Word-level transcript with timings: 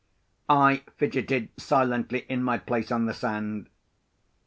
I 0.49 0.81
fidgeted 0.97 1.49
silently 1.57 2.25
in 2.27 2.41
my 2.41 2.57
place 2.57 2.91
on 2.91 3.05
the 3.05 3.13
sand. 3.13 3.69